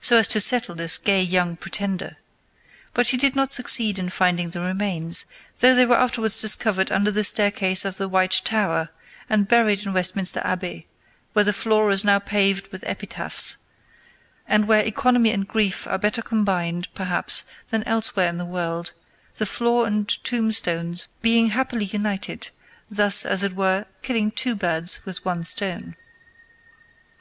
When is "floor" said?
11.52-11.90, 19.44-19.88